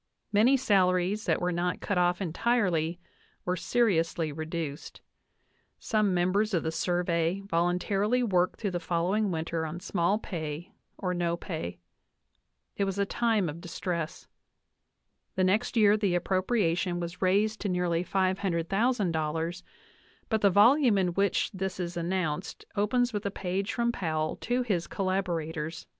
[0.33, 2.99] Many salaries that were not cut off entirely
[3.45, 4.99] were seriously reduced;
[5.77, 11.13] some members of the Survey voluntarily worked through the following winter on small pay or
[11.13, 11.77] no pay.
[12.75, 14.27] It was a time of distress.
[15.35, 19.63] The next year the appropriation was raised to nearly $500,000;
[20.29, 24.63] but the volume in which this is announced opens with a page from Powell to
[24.63, 25.89] his collaborators, 57 NATIONAL ACADEMY BIOGRAPHICAL MEMOIRS VOL.